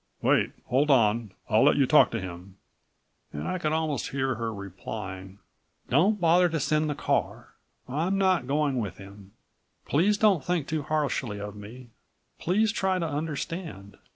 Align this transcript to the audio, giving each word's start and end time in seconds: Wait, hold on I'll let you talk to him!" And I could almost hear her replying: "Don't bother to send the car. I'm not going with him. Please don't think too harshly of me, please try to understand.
Wait, 0.23 0.51
hold 0.65 0.89
on 0.89 1.31
I'll 1.47 1.63
let 1.63 1.75
you 1.75 1.85
talk 1.85 2.09
to 2.09 2.19
him!" 2.19 2.57
And 3.31 3.47
I 3.47 3.59
could 3.59 3.71
almost 3.71 4.07
hear 4.09 4.33
her 4.33 4.51
replying: 4.51 5.37
"Don't 5.91 6.19
bother 6.19 6.49
to 6.49 6.59
send 6.59 6.89
the 6.89 6.95
car. 6.95 7.49
I'm 7.87 8.17
not 8.17 8.47
going 8.47 8.79
with 8.79 8.97
him. 8.97 9.33
Please 9.85 10.17
don't 10.17 10.43
think 10.43 10.65
too 10.67 10.81
harshly 10.81 11.39
of 11.39 11.55
me, 11.55 11.91
please 12.39 12.71
try 12.71 12.97
to 12.97 13.05
understand. 13.07 13.95